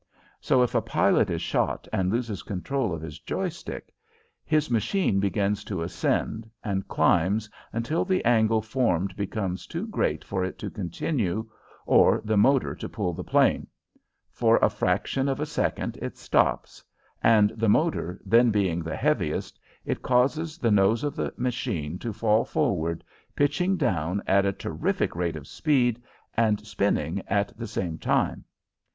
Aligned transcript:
So 0.39 0.63
if 0.63 0.73
a 0.73 0.81
pilot 0.81 1.29
is 1.29 1.43
shot 1.43 1.87
and 1.93 2.09
loses 2.09 2.41
control 2.41 2.91
of 2.91 3.01
this 3.01 3.19
"joy 3.19 3.49
stick" 3.49 3.93
his 4.43 4.71
machine 4.71 5.19
begins 5.19 5.63
to 5.65 5.83
ascend, 5.83 6.49
and 6.63 6.87
climbs 6.87 7.51
until 7.71 8.03
the 8.03 8.25
angle 8.25 8.63
formed 8.63 9.15
becomes 9.15 9.67
too 9.67 9.85
great 9.85 10.23
for 10.23 10.43
it 10.43 10.57
to 10.57 10.71
continue 10.71 11.47
or 11.85 12.19
the 12.25 12.35
motor 12.35 12.73
to 12.73 12.89
pull 12.89 13.13
the 13.13 13.23
plane; 13.23 13.67
for 14.31 14.57
a 14.57 14.71
fraction 14.71 15.29
of 15.29 15.39
a 15.39 15.45
second 15.45 15.97
it 16.01 16.17
stops, 16.17 16.83
and 17.21 17.51
the 17.51 17.69
motor 17.69 18.19
then 18.25 18.49
being 18.49 18.81
the 18.81 18.95
heaviest, 18.95 19.59
it 19.85 20.01
causes 20.01 20.57
the 20.57 20.71
nose 20.71 21.03
of 21.03 21.15
the 21.15 21.31
machine 21.37 21.99
to 21.99 22.11
fall 22.11 22.43
forward, 22.43 23.03
pitching 23.35 23.77
down 23.77 24.19
at 24.25 24.47
a 24.47 24.51
terrific 24.51 25.15
rate 25.15 25.35
of 25.35 25.45
speed 25.45 26.01
and 26.35 26.65
spinning 26.65 27.21
at 27.27 27.55
the 27.55 27.67
same 27.67 27.99
time. 27.99 28.43